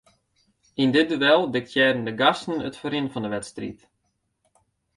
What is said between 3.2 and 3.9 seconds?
'e wedstriid.